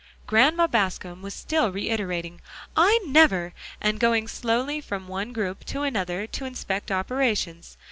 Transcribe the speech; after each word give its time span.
Grandma 0.25 0.65
Bascom 0.65 1.21
was 1.21 1.35
still 1.35 1.71
reiterating 1.71 2.41
"I 2.75 2.99
never," 3.05 3.53
and 3.79 3.99
going 3.99 4.27
slowly 4.27 4.81
from 4.81 5.07
one 5.07 5.31
group 5.31 5.63
to 5.65 5.83
another 5.83 6.25
to 6.25 6.45
inspect 6.45 6.89
operations. 6.91 7.77